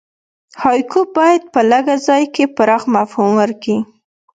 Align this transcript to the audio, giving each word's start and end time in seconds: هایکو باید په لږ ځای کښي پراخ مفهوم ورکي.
هایکو 0.63 1.01
باید 1.17 1.41
په 1.53 1.59
لږ 1.71 1.85
ځای 2.07 2.23
کښي 2.33 2.45
پراخ 2.57 2.83
مفهوم 2.95 3.31
ورکي. 3.39 3.77